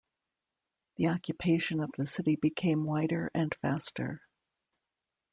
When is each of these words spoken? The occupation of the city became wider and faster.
The 0.95 1.09
occupation 1.09 1.79
of 1.79 1.91
the 1.95 2.07
city 2.07 2.35
became 2.35 2.85
wider 2.85 3.29
and 3.35 3.53
faster. 3.61 4.23